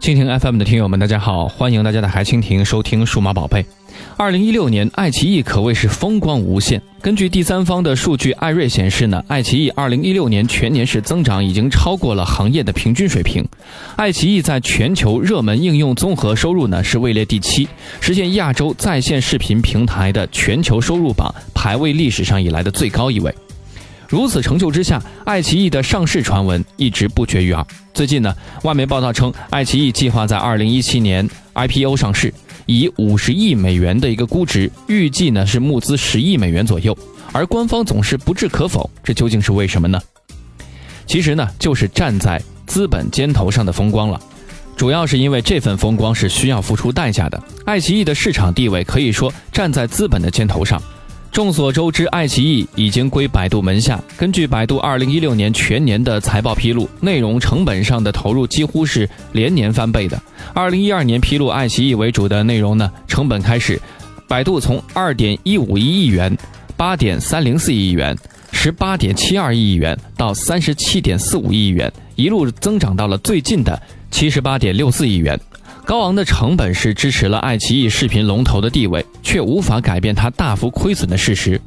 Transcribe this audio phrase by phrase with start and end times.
[0.00, 3.66] 蜻蜓 FM 的听友们，大家好，欢迎大家打开蜻蜓收听数码宝贝。
[4.16, 6.80] 二零一六年，爱奇艺可谓是风光无限。
[7.02, 13.44] 根据第三方的数据，艾瑞显示呢，爱奇艺二零一六年全年是增长已经超过了行业的平均水平。
[13.96, 17.68] 爱奇艺在全球热门应用综合收入呢是位列第七，
[18.00, 23.34] 实现亚洲在线视频平台的全球收入榜排位历史上以来的最高一位。
[24.08, 27.64] 如此成就之下，爱奇艺的上市传闻一直不绝于耳。
[27.92, 32.32] 最近呢，外媒报道称，爱奇艺计划在二零一七年 IPO 上市，
[32.64, 36.96] 以五十亿美元的一个估值，预计呢是募资十亿美元左右。
[37.32, 40.00] 而官方总是不置可否，这究竟是为什么呢？
[41.06, 44.18] 其实呢，就是站在资本肩头上的风光了。
[44.74, 47.42] 主要是因为这份风光是需要付出代价的。
[47.66, 50.80] 爱奇艺的市场地位可以说站在资本的肩头上。
[51.30, 54.02] 众所周知，爱奇艺已经归百度门下。
[54.16, 60.20] 根据百度二零一六年全年的财报披露，内容成本上的投入几乎是连年翻倍的。
[60.52, 63.80] 二零一二年披露爱奇艺为主的内容呢，成本开始，
[64.26, 66.36] 百度从二点一五一亿元、
[66.76, 68.16] 八点三零四亿元、
[68.50, 75.38] 十八点七二亿元到三十七点四五亿元，一路增长到了最近的七十八点六四亿元。
[75.88, 81.58] 高昂的成本是支持了爱奇艺视频龙头的地位，却无法改变它大幅亏损的事实。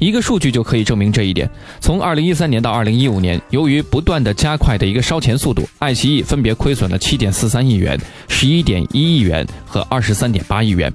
[0.00, 1.48] 一个数据就可以证明这一点：
[1.78, 10.92] 从二零一三年到二零一五年，由于不断的加快的一个烧钱速度，爱奇艺分别亏损了七点四三亿元、十一点一亿元和二十三点八亿元。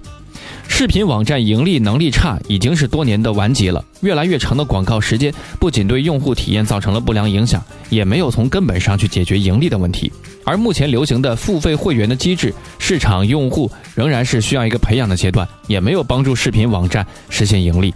[0.75, 3.85] 视频网站盈利能力差已经是多年的顽疾了。
[4.01, 10.11] 越来越长的广告时间不仅对用户体验造成了不良影响，也没有从根本上去解决盈利的问题。
[10.43, 17.93] 而目前流行的付费会员的机制，市场用户仍然是需要一个培养的阶段，也没有帮助视频网站实现盈利。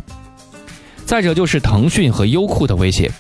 [1.04, 3.12] 再者就是腾讯和优酷的威胁。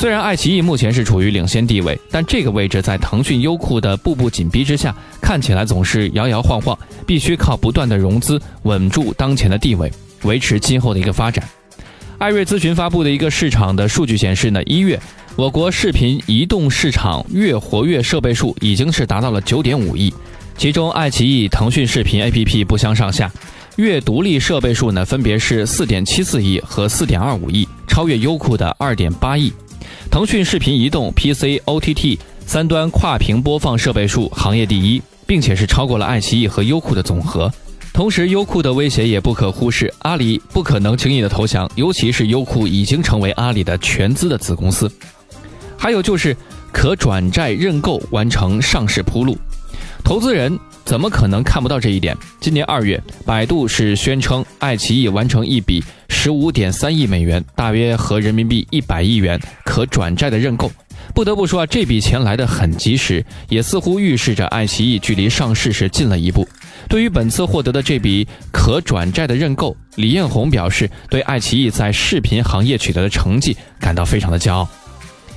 [0.00, 6.74] 虽然爱奇艺目前是处于领先地位，但这个位置在腾讯、优酷的步步紧逼之下，看起来总是摇摇晃晃，
[7.06, 9.92] 必须靠不断的融资稳住当前的地位，
[10.22, 11.46] 维持今后的一个发展。
[12.16, 14.98] 艾瑞咨询发布的一个市场的数据显示呢，一月
[15.36, 20.10] 我国视频移动市场月活跃设备数已经是达到了九点五亿，
[20.56, 23.30] 其中爱奇艺、腾讯视频 APP 不相上下，
[23.76, 29.52] 月独立设备数呢分别是四点七四亿和四点二五亿，超越优酷的二点八亿。
[30.10, 37.50] 腾讯视频移动 PC OTT 三端跨屏播放设备数行业第一，并且是超过了爱奇艺和优酷的总和。
[37.92, 44.90] 同时，优酷的威胁也不可忽视，阿里不可能轻易的投降，尤其是优酷已经成为阿里的全资的子公司。
[45.78, 46.36] 还有就是
[46.72, 49.38] 可转债认购完成上市铺路，
[50.02, 50.58] 投资人。
[50.82, 52.16] 怎么可能看不到这一点？
[52.40, 55.80] 今年二月，百度是宣称爱奇艺完成一笔
[56.22, 60.70] 十五点三亿美元，大约合人民币一百亿元可转债的认购。
[61.14, 66.46] 不得不说啊，这笔钱来得很及时，也似乎预示着爱奇艺距离上市是近了一步。
[66.90, 74.68] 对于本次获得的这笔可转债的认购，李彦宏表示对爱奇艺在视频行业取得的成绩感到非常的骄傲。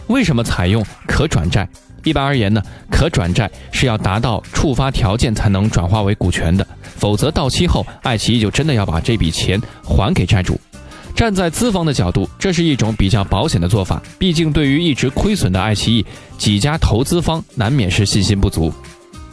[0.08, 1.66] 为什么采用可转债？
[2.04, 2.62] 一般而言呢，
[2.92, 6.68] 可转债是要达到触发条件才能转化为股权的，
[6.98, 10.60] 否则到期后，爱奇艺就真的要把这笔钱还给债主。
[11.16, 16.06] 站在资方的角度，这是一种比较保险的做法，毕竟对于一直亏损的爱奇艺，
[16.38, 18.74] 几家投资方难免是信心不足。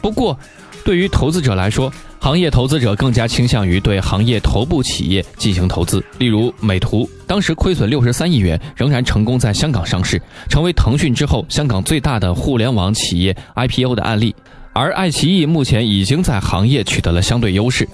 [0.01, 0.37] 不过，
[0.85, 14.35] 对于投资者来说，行业投资者更加倾向于对行业头部企业进行投资，例如美图，当时亏损六十三亿元，仍然成功在香港上市，成为腾讯之后香港最大的互联网企业 IPO 的案例。
[14.73, 17.89] 而爱奇艺目前已经在行业取得了相对优势。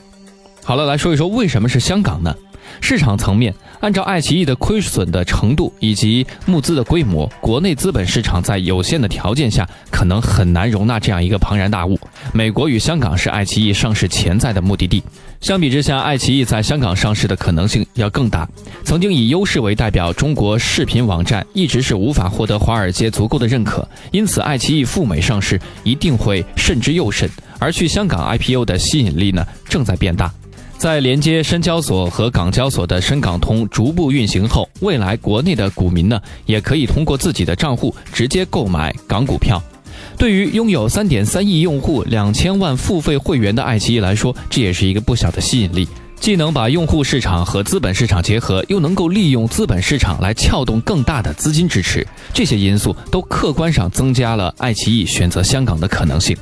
[0.63, 2.35] 好了，来说一说为什么是香港呢？
[2.81, 11.99] 市场层面，按照爱奇艺的亏损的程度以及募资的规模，国内资本市场在有限的条件下，可能很难容纳这样一个庞然大物。
[12.33, 15.03] 美国与香港是爱奇艺上市潜在的目的地。
[15.39, 18.47] 相比之下，爱奇艺在香港上市的可能性要更大。
[18.83, 27.29] 曾经以优势为代表中国视频网站一直是无法获得华尔街足够的认可，因此爱奇艺赴美上市一定会慎之又慎。
[27.59, 30.31] 而去香港 IPO 的吸引力呢，正在变大。
[30.77, 39.61] 在连接深交所和港交所的深港通逐步运行后，未来国内的股民呢，也可以通过自己的账户直接购买港股票。
[40.17, 45.87] 对于拥有三点三亿用户、两千万付费会员的爱奇艺来说，这也是一个不小的吸引力。
[46.19, 56.37] 既能把用户市场和资本市场结合，又能够利用资本市场来撬动更大的资金支持，这些因素都客观上增加了爱奇艺选择香港的可能性。